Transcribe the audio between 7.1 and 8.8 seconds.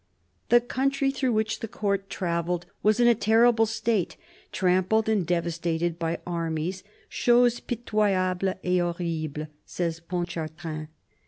"chose pitoyable et